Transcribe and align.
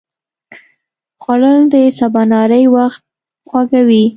خوړل 1.21 1.59
د 1.73 1.75
سباناري 1.99 2.65
وخت 2.75 3.01
خوږوي 3.49 4.05